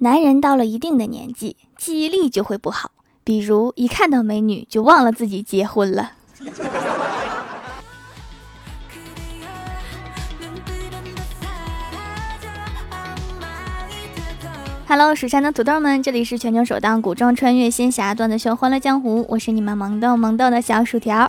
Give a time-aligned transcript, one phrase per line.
[0.00, 2.92] 男人到了一定的年纪，记忆力就会不好，
[3.24, 6.12] 比如一看到美女就忘了自己结婚了。
[14.86, 21.28] Hello，蜀山的土豆们，这里是全球首档古装穿越仙侠段子秀《欢乐江湖》，我是你们萌豆萌豆的小薯条。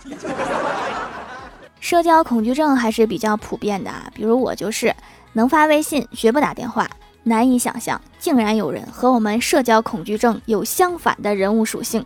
[1.80, 4.94] 社交恐惧症还是比较普遍的啊，比如我就是
[5.32, 6.88] 能发微信，绝不打电话。
[7.24, 12.04] 难以想象，竟然有人和我们社交恐惧症有相反的人物属性，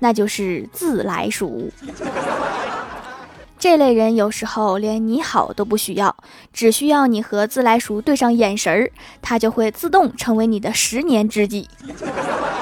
[0.00, 1.70] 那就是自来熟。
[3.58, 6.14] 这类人有时候连你好都不需要，
[6.52, 8.90] 只需要你和自来熟对上眼神儿，
[9.22, 11.68] 他就会自动成为你的十年知己。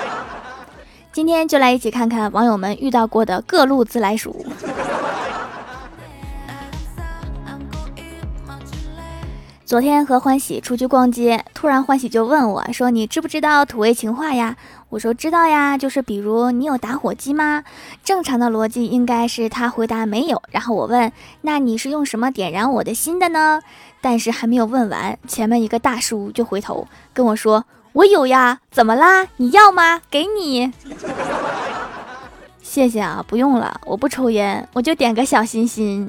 [1.13, 4.45] 今天就来一起看看网友们遇到过的各路自来熟。
[9.67, 14.57] 昨天和欢喜出去逛街，突然欢喜就问我说：“你知不知道土味情话呀？”
[14.91, 17.65] 我说：“知道呀，就是比如你有打火机吗？”
[18.05, 23.63] 正常的逻辑应该是他回答没有，然后我问：“那你是用什么点燃我的心的呢？”
[24.03, 29.27] 但是还没有问完，前面一个大叔就回头跟我说：“我有呀，怎么啦？
[29.39, 30.03] 你要吗？
[30.11, 30.71] 给你。
[32.63, 36.07] ”谢谢啊，不用了，我不抽烟，我就点个小心心。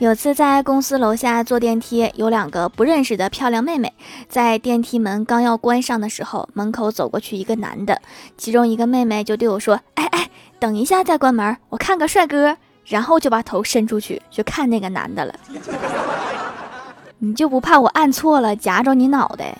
[0.00, 3.92] 有次在公司楼下坐电梯，有两个不认识的漂亮妹妹，
[4.30, 8.00] 在电梯门刚要关上的时候，门口走过去一个男的，
[8.38, 12.56] 其中一个妹妹就对我说：“哎哎，等一下再关门，我看个帅哥。”
[12.86, 15.34] 然后就把头伸出去去看那个男的了。
[17.20, 19.54] 你就不怕我按错了夹着你脑袋？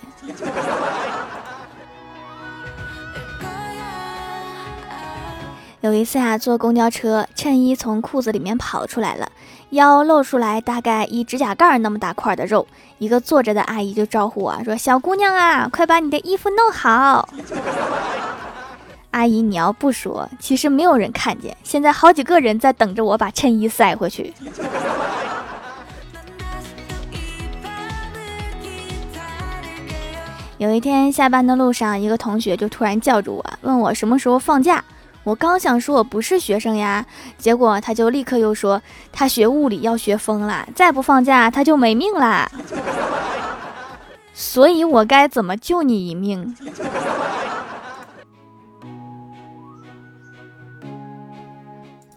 [5.81, 9.31] 有一次啊，坐公交车，衬衣从裤子里面跑出来了，
[9.71, 12.67] 腰露出来大概一指甲盖那么大块的肉。
[12.97, 17.27] 一个坐着的阿姨就招呼我说：“小姑娘啊，快把你的衣服弄好。”
[19.11, 21.55] 阿姨，你要不说，其实没有人看见。
[21.63, 24.33] 现在好几个人在等着我把衬衣塞回去。
[30.57, 34.83] 有一天下班的路上，一个同学就突然叫住我，问我什么时候放假。
[35.23, 37.05] 我刚想说我不是学生呀，
[37.37, 42.49] 结果他就立刻又说他学物理要学疯了，再不放假他就没命啦。
[44.33, 46.55] 所以我该怎么救你一命？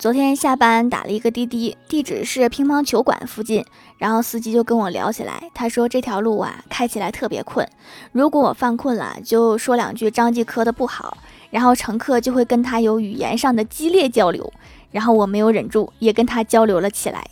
[0.04, 3.64] 昨天下班打了一个滴滴，地址是乒乓球馆附近，
[3.96, 7.66] 然后司机就跟我聊起来，他说这条路啊开起来特别困，
[8.12, 11.16] 如果我犯困了，就说两句张继科的不好。
[11.48, 14.52] 然后乘客就会跟他有语言上的激烈交流，
[14.90, 17.26] 然后我没有忍住，也跟他交流了起来。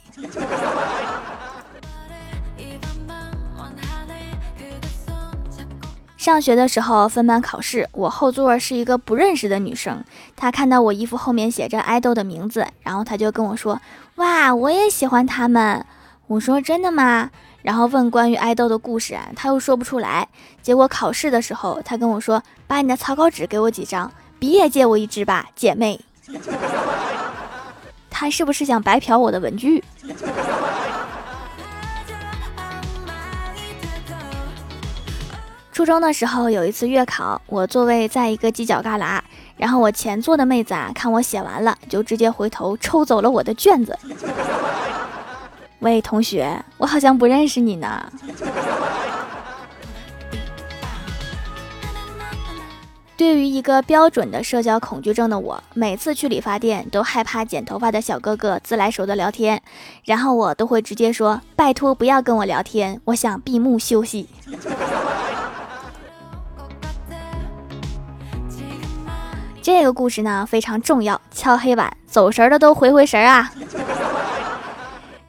[6.22, 10.04] 上学的时候分班考试，我后座是一个不认识的女生，
[10.36, 13.80] 她看到我衣服后面写着爱豆的名字，然后她就跟我说
[14.16, 15.84] ：“哇，我也喜欢他们。”
[16.28, 17.28] 我说：“真的吗？”
[17.62, 20.28] 然后问关于爱豆的故事，她又说不出来。
[20.62, 26.00] 结果考试的时候，她跟我说：“把你的草稿纸给我几张，笔也借我一支吧，姐妹。
[28.08, 29.82] ”他是不是想白嫖我的文具？
[35.72, 39.18] 初中的时候有一次月考，我座位在一个犄角旮旯，
[39.56, 43.98] 然后我前座的妹子啊，看我写完了，就直接回头抽走了我的卷子。
[45.80, 48.12] 喂，同学，我好像不认识你呢。
[53.16, 59.62] 对于一个标准的社交恐惧症的我，每次去理发店都害怕剪头发的小哥哥自来熟的聊天，
[60.04, 64.28] 然后我都会直接说：“拜托不要跟我聊天，我想闭目休息。”
[69.62, 73.52] 这个故事呢非常重要，敲黑板，走神的都回回神啊。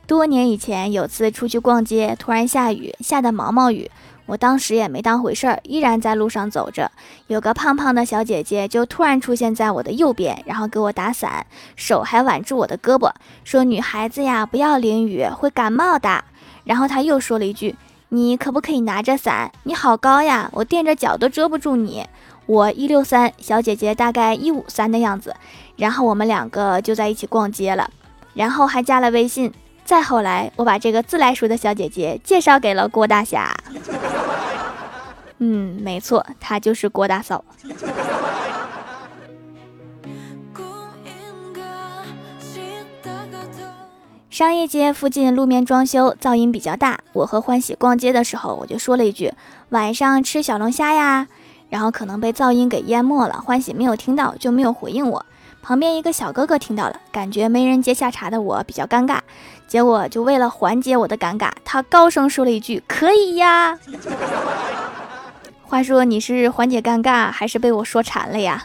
[0.08, 3.92] 多年以前，有次出去逛街，突然下雨，下的毛毛雨。
[4.26, 6.92] 我当时也没当回事儿，依然在路上走着。
[7.28, 13.12] 有个胖胖的小姐姐就突然出现在我的右边，然后给我打伞，手还挽住我的胳膊，
[13.44, 16.24] 说：“女孩子呀，不要淋雨，会感冒的。”
[16.66, 17.76] 然后她又说了一句
[18.10, 19.52] ：“你可不可以拿着伞？
[19.64, 22.08] 你好高呀，我垫着脚都遮不住你。”
[22.46, 25.36] 我一六三，小姐姐大概一五三的样子。
[25.76, 27.90] 然后我们两个就在一起逛街了，
[28.34, 29.52] 然后还加了微信。
[29.86, 33.54] 再后来，我把这个自来熟的小姐姐介绍给了郭大侠。
[35.40, 37.44] 嗯，没错，她就是郭大嫂。
[44.30, 47.00] 商业街附近路面装修，噪音比较大。
[47.14, 49.32] 我和欢喜逛街的时候，我就说了一句
[49.70, 51.28] ：“晚上吃小龙虾呀。”
[51.74, 55.26] 然后可能被噪音给淹没了，欢喜没有听到，就没有回应我。
[55.64, 59.18] 旁边一个小哥哥听到了，感觉没人接下茬的我比较尴尬，
[59.68, 63.80] 结果就为了缓解我的尴尬，他高声说了一句：“可以呀。”
[65.66, 68.64] 话说你是缓解尴尬，还是被我说馋了呀？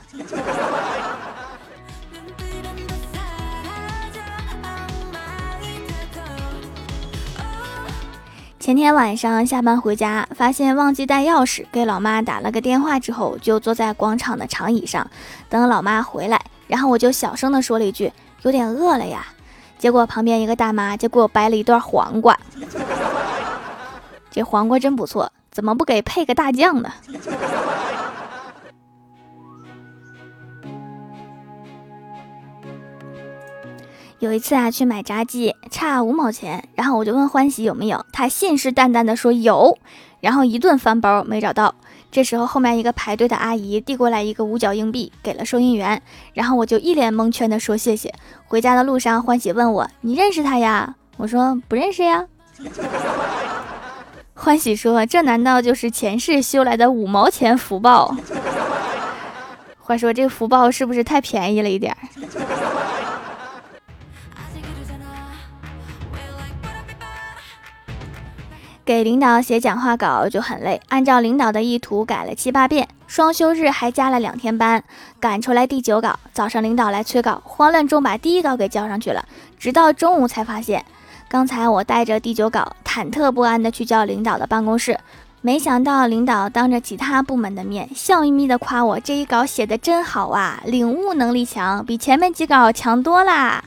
[8.69, 15.11] 前天晚上下班回家，发现忘记带钥匙，给老妈打了个电话之后，就坐在广场的长椅上
[15.49, 16.39] 等老妈回来。
[16.67, 18.13] 然后我就小声的说了一句
[18.45, 19.27] ：“有点饿了呀。”
[19.79, 22.39] 结果旁边一个大妈就给我掰了一段黄瓜，
[24.31, 26.93] 这黄瓜真不错，怎么不给配个大酱呢？
[34.21, 39.79] 有一次啊，去买炸鸡，差五毛钱，然后我就问欢喜有没有，他信誓旦旦的说有，
[40.21, 41.73] 然后一顿翻包没找到。
[42.11, 46.03] 这时候后面一个排队的阿姨递过来一个五角硬币给了收银员，
[46.35, 48.13] 然后我就一脸蒙圈的说谢谢。
[48.47, 50.97] 回家的路上，欢喜问我你认识他呀？
[51.17, 52.25] 我说不认识呀。
[54.35, 58.17] 欢喜说这难道就是前世修来的五毛钱福报？
[59.79, 61.99] 话说这福报是不是太便宜了一点儿？
[68.89, 74.83] 给领导写讲话稿就很累，按照领导的意图改了七八遍，双休日还加了两天班，
[75.21, 76.19] 赶出来第九稿。
[76.33, 79.23] 早上领导来催稿，慌乱中把第一稿给交上去了，
[79.59, 80.83] 直到中午才发现，
[81.29, 84.99] 刚才我带着第九稿，忐忑不安的去叫领导的办公室，
[85.43, 93.63] 没想到领导当着其他部门的面，笑眯眯的夸我这一稿写的真好啊，领悟能力强，比前面几稿强多啦。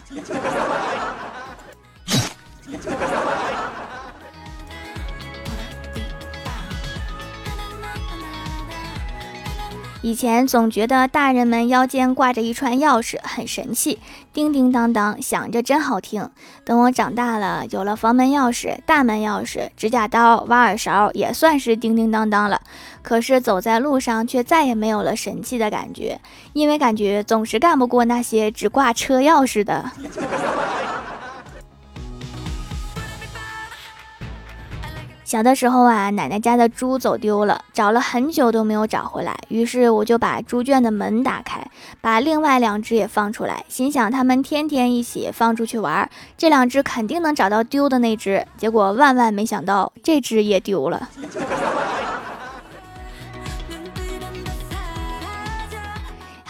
[10.03, 13.99] 以前总觉得大人们腰间挂着一串钥匙很神气，
[14.33, 16.27] 叮叮当当响着真好听。
[16.65, 22.59] 等我长大了，有了房门钥匙、大门钥匙、指甲刀、挖耳勺，也算是叮叮当当了。
[23.03, 26.19] 可是走在路上却再也没有了神气的感觉，
[26.53, 29.91] 因为感觉总是干不过那些只挂车钥匙的。
[35.31, 39.33] 小的时候啊，奶奶家的猪走丢了，找了很久都没有找回来。
[39.47, 41.65] 于是我就把猪圈的门打开，
[42.01, 48.45] 把另外两只也放出来，心想它们天天一起放出去玩，这两只肯定能找到丢的那只。
[48.57, 51.07] 结果万万没想到，这只也丢了。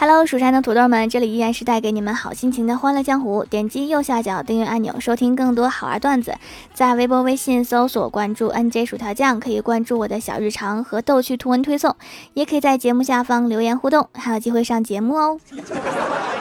[0.04, 3.46] Hello，蜀山的土豆们，这里依然是带给你们好心情的欢乐江湖。
[3.46, 6.34] 点击右下角订阅按钮，收听更多好玩段子。
[6.74, 11.96] 在微博、微信搜索关注 NJ 薯条酱，可以关注我的小日常和逗趣图文推送，
[12.34, 15.40] 也可以在节目下方留言互动，还有机会上节目哦。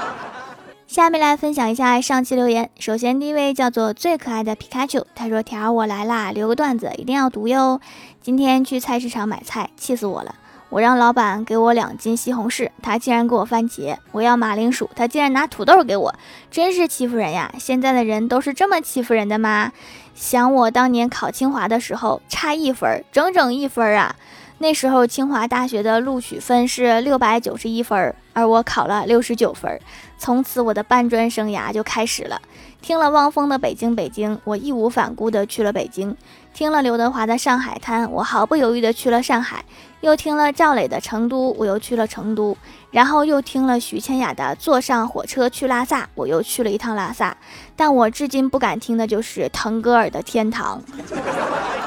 [0.88, 2.70] 下面来分享一下上期留言。
[2.78, 7.78] 首先第一位叫做最可爱的皮卡丘，他说：“条我来啦，留个段子一定要读哟。
[8.22, 10.36] 今天去菜市场买菜，气死我了。”
[10.70, 16.14] 我让老板给我两斤西红柿，他竟然给我番茄；我要马铃薯，他竟然拿土豆给我，
[16.48, 17.52] 真是欺负人呀！
[17.58, 19.72] 现在的人都是这么欺负人的吗？
[20.14, 24.14] 想我当年考清华的时候，差一分，整整一分啊！
[24.58, 29.80] 那时候清华大学的录取分是六百九十一分，而我考了六十九分，
[30.18, 32.40] 从此我的搬砖生涯就开始了。
[32.82, 36.14] 听了汪峰的《北京北京》，我义无反顾地去了北京；
[36.54, 39.58] 听了刘德华的《上海滩》，我毫不犹豫地去了上海；
[40.00, 42.56] 又听了赵磊的《成都》，我又去了成都；
[42.90, 47.36] 然后又听了徐千雅的《坐上火车去拉萨》，我又去了一趟拉萨。
[47.76, 50.82] 但我至今不敢听的就是腾格尔的《天堂》。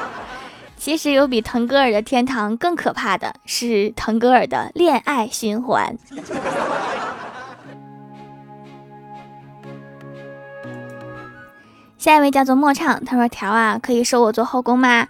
[0.78, 5.98] 其实有比腾格尔的《天堂》更可怕的是腾格尔的《恋爱循环》。
[11.98, 15.08] 下一位叫做莫畅，他说：“条啊，可以收我做后宫吗？”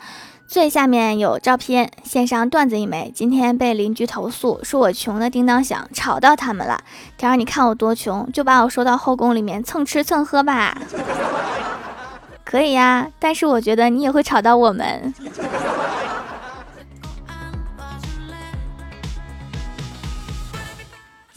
[0.54, 3.12] 最下面有照片，线上段子一枚。
[3.16, 6.80] 今天被邻居投诉，说我穷的叮当响，吵到他们了。
[7.18, 10.78] 条儿，你看我多穷，就把我收到后宫里面蹭吃蹭喝吧。
[12.46, 15.12] 可以呀，但是我觉得你也会吵到我们。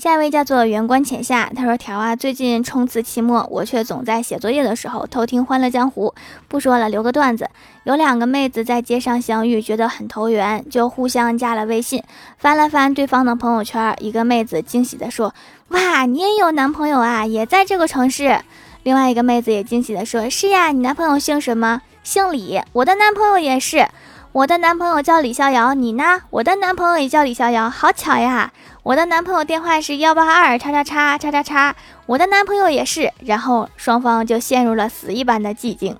[0.06, 6.14] 下一位叫做圆关浅夏，他说：“条啊，最近冲刺期末，我却总在写作业的时候偷听《欢乐江湖》。
[6.46, 7.50] 不说了，留个段子。
[7.82, 12.00] 有两个妹子在街上相遇，觉得很投缘，就互相加了微信。
[12.38, 15.34] 翻了翻对方的朋友圈，一个妹子惊喜地说
[15.70, 18.38] ：‘哇，你也有男朋友啊，也在这个城市。’”
[18.84, 21.82] 另外一个妹子也惊喜地说：“是呀，你男朋友姓什么？
[22.04, 22.60] 姓李。
[22.72, 23.88] 我的男朋友也是，
[24.36, 25.72] 我的男朋友叫李逍遥。
[25.72, 26.20] 你呢？
[26.28, 28.52] 我的男朋友也叫李逍遥，好巧呀！
[28.82, 31.74] 我的男朋友电话是幺八二叉叉叉叉叉叉。
[32.04, 33.10] 我的男朋友也是。
[33.20, 35.96] 然后双方就陷入了死一般的寂静。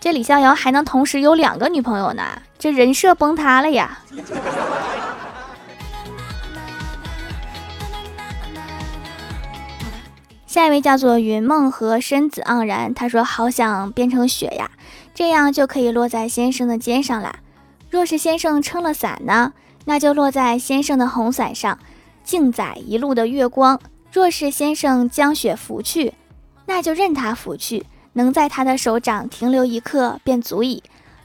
[0.00, 2.24] 这李逍遥还能同时有两个女朋友呢？
[2.58, 4.00] 这人设崩塌了呀！”
[10.48, 14.68] 下一位叫做云梦和身子盎然，他说：“好想变成雪呀，
[15.20, 17.40] 这样就可以落在先生的肩上啦。
[17.90, 19.52] 若是先生撑了伞呢，
[19.84, 21.78] 那就落在先生的红伞上，
[22.24, 23.78] 静载一路的月光。
[24.10, 26.14] 若是先生将雪拂去，
[26.64, 27.84] 那就任他拂去，
[28.14, 30.82] 能在他的手掌停留一刻便足矣。”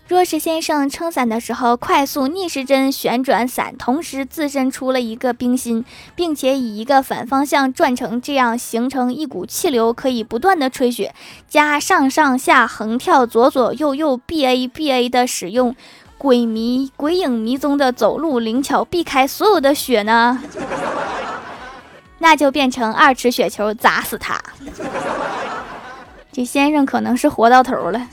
[0.08, 5.84] 若是先生撑伞的时候快速逆时针旋转伞，同时自身出了一个冰心，
[6.16, 11.16] 并且以一个反方向转成，这样形成一股气流，可以不断的吹雪，
[11.50, 15.76] 加上上下横跳、左左右右、B A B A 的使用，
[16.20, 20.40] 鬼迷鬼影迷踪的走路灵巧，避开所有的雪呢，
[22.20, 24.40] 那就变成二尺雪球砸死他。
[26.32, 28.08] 这先生可能是活到头了。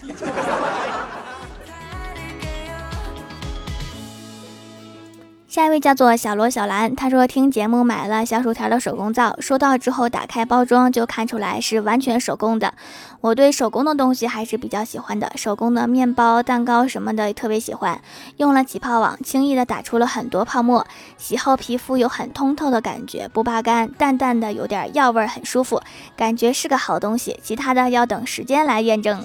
[5.53, 12.73] 下一位叫做小罗小兰，他说听节目买了小薯条的手工皂，收到之后打开包装就看出来是完全手工的。
[13.21, 18.01] 我对手工的东西还是比较喜欢的，手工的面包、蛋糕什么的特别喜欢。
[18.39, 20.87] 用了起泡网，轻易的打出了很多泡沫，
[21.19, 25.83] 洗后皮肤有很通透的感觉，不扒干，淡淡的有点药味，很舒服，
[26.17, 27.39] 感觉是个好东西。
[27.43, 29.23] 其他的要等时间来验证。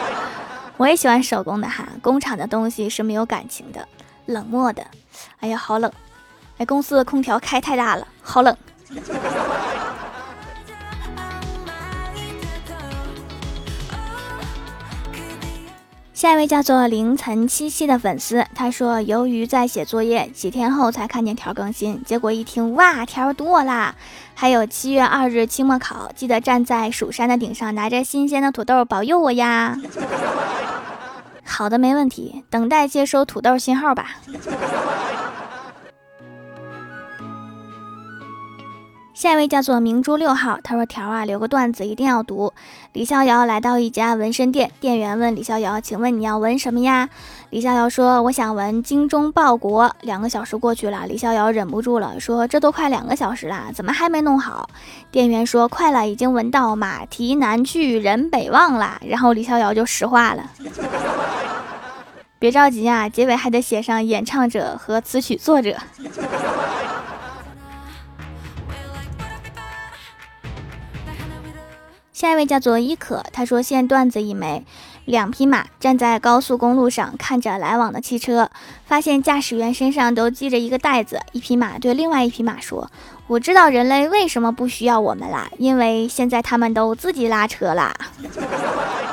[0.78, 3.86] 我也喜欢手工的哈，工厂的东西是没有感情的，
[4.24, 4.82] 冷漠的。
[5.40, 5.90] 哎呀，好冷！
[6.58, 8.56] 哎，公司的空调开太大了，好冷。
[16.14, 23.96] 下一位叫做凌晨七夕的粉丝，他说：“由于在写作业，几天后才看见条更新，结果一听，哇，条多啦！
[24.32, 29.76] 还有七月二日期末考，记得站在蜀山的顶上，拿着新鲜的土豆保佑我呀！”
[31.44, 34.16] 好的，没问题，等待接收土豆信号吧。
[39.14, 42.52] 下一位叫做明珠六号，他说：“条啊，留个段子一定要读。”
[42.92, 47.08] 李逍遥来到一家纹身店，店员问李逍遥：“请问你要纹什么呀？”
[47.50, 54.68] 李逍遥说：“我想纹精忠报国。”两个小时过去了，李逍遥忍不住了，说：“这都快两个小时了，怎么还没弄好？”
[55.12, 60.50] 店员说：“快了，已经纹到马蹄南去人北望了。”然后李逍遥就石化了。
[62.42, 65.76] 别着急啊，结尾还得写上演唱者和词曲作者。
[72.12, 74.64] 下一位叫做伊可，他说现段子一枚，
[75.04, 78.50] 两匹马站在高速公路上看着来往的汽车，
[78.86, 81.20] 发现驾驶员身上都系着一个袋子。
[81.30, 82.90] 一匹马对另外一匹马说
[83.28, 87.94] ：“我知道人类为什么不需要我们啦，因为现在他们都自己拉车啦。”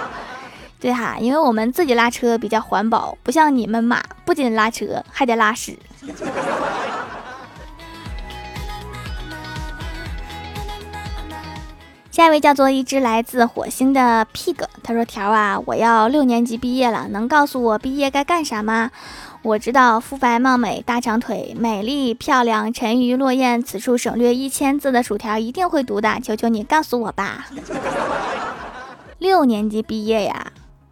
[0.79, 5.77] 对哈，因为我们自己拉车比较环保，不像你们马不仅拉车还得拉屎。
[12.11, 18.91] 下一位叫做一只来自火星的 pig，他说：“条啊，我要六年级毕业了，能告诉我毕业该干啥吗？
[19.41, 27.47] 我知道肤白貌美、大长腿、美丽漂亮、沉鱼落雁，此处省略一千字的薯条一定会读的，求求你告诉我吧。
[29.19, 30.51] 六年级毕业呀，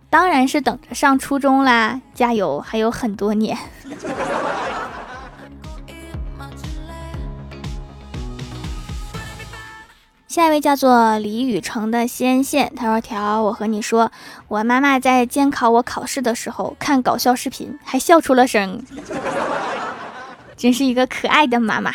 [0.09, 3.57] 当然是等着上初中啦，加油，还有很多年。
[10.27, 14.11] ”下一位叫做李雨成的仙线，他说：“条，我和你说，
[14.47, 18.83] 我妈妈在监考我考试的时候看搞笑视频，还笑出了声，
[20.55, 21.91] 真是一个可爱的妈妈。”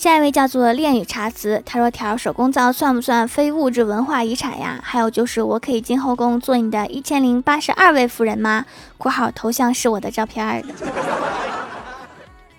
[0.00, 4.80] 下一位叫做恋与茶词，他说：“条手工皂算不算非物质文化遗产呀？
[4.82, 8.64] 还有就是，我可以进后宫做你的一千零八十二位夫人吗
[8.96, 10.64] ？（括号头像是我的照片）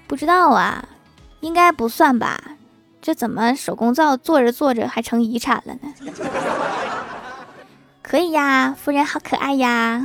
[0.05, 0.86] 不知道啊，
[1.39, 2.39] 应该不算吧？
[3.01, 5.91] 这怎么手工皂做着做着还成遗产了呢？
[8.03, 10.00] 可以呀，夫人好可爱呀。”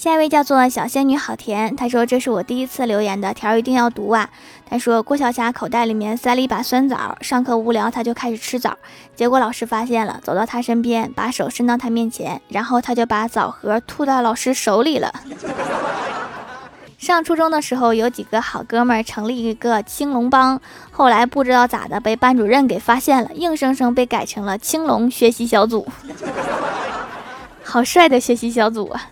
[0.00, 4.30] 下一位叫做小仙女好甜，她说这是我第一次留言的条，一定要读啊。
[4.64, 8.78] 她说郭晓霞口袋里面塞了一把酸枣，上课无聊，她就开始吃枣，
[9.14, 15.12] 结果老师发现了，走到她身边，把手伸到她面前，然后她就把枣核吐到老师手里了。
[16.96, 20.58] 上初中的时候，有几个好哥们儿成立一个青龙帮，
[20.90, 25.86] 后来不知道咋的被班主任给发现了，硬生生被改成了青龙学习小组。
[27.62, 29.02] 好帅的学习小组啊！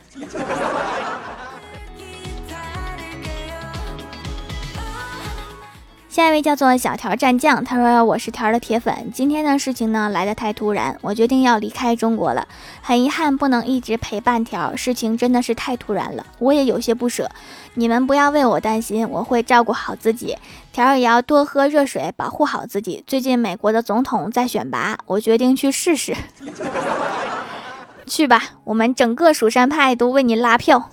[6.19, 9.13] 下一位叫做小条战将，他说我是条的铁粉。
[9.15, 12.49] 今天的事情呢来的太突然，我决定要离开中国了。
[12.83, 17.31] 很遗憾不能一直陪伴条，事情真的是太突然了，我也有些不舍。
[17.75, 20.37] 你们不要为我担心，我会照顾好自己。
[20.73, 23.05] 条也要多喝热水，保护好自己。
[23.07, 26.17] 最近美国的总统在选拔， 我决定去试试。
[28.09, 30.91] 去吧，我们整个蜀山派都为你拉票。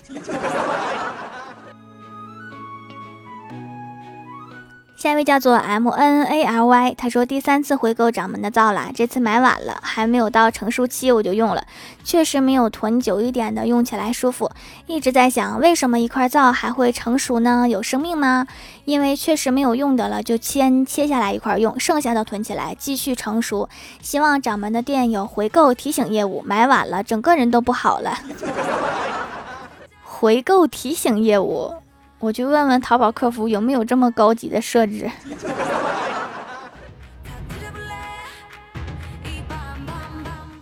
[4.95, 11.63] 下一位叫做 M N A L Y，他说第三次回购掌门的皂啦，这次买晚了，还没有到成熟期我就用了，
[12.03, 14.49] 确实没有囤久一点的用起来舒服。
[14.87, 17.67] 一直在想，为什么一块皂还会成熟呢？
[17.69, 18.47] 有生命吗？
[18.85, 23.67] 因为确实没有用的了，就先切下来一块用，剩下的囤起来继续成熟。
[24.01, 28.17] 希望掌门的店有回购提醒业务，买晚了整个人都不好了。
[30.03, 31.75] 回购提醒业务。
[32.19, 35.11] 我去问问淘宝客服有没有这么高级的设置。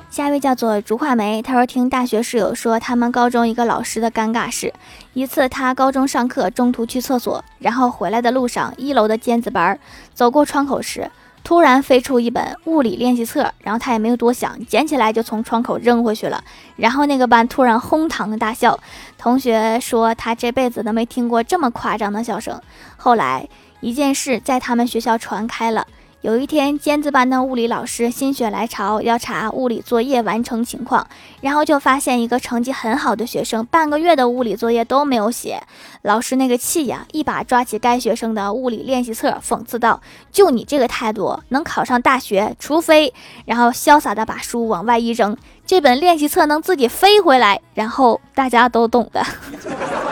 [0.10, 4.72] 下一位叫做竹化梅，他说听大学室友说他们高中一个老师的尴尬事：
[5.14, 9.80] 一次他高中上课中途去厕所，然后回来的路上一楼的尖子班
[10.14, 11.10] 走过窗口时。
[11.44, 16.44] 突然飞出一本物理练习册，然后他也没有多想，捡起来就从窗口扔回去了。
[16.78, 18.80] 然后那个班突然哄堂大笑，
[19.18, 22.60] 同学说他这辈子都没听过这么夸张的笑声。
[22.96, 23.48] 后来
[23.82, 25.86] 一件事在他们学校传开了。
[26.24, 31.06] 有一天，尖子班的物理老师心血来潮要查物理作业完成情况，
[31.42, 35.62] 然后就发现一个成绩很好的学生半个月的物理作业都没有写。
[36.02, 40.02] 老师那个气呀，一把抓起该学生的物理练习册，讽刺道
[40.32, 47.60] ：“就你这个态度，能考上大学，除非……”然后潇洒的把书往外一扔，这本练习册能自己飞回来。
[47.74, 49.22] 然后大家都懂的，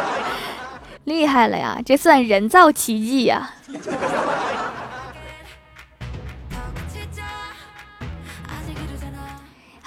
[1.05, 3.51] 厉害了呀，这算人造奇迹呀！